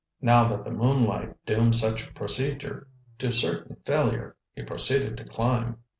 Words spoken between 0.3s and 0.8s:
that the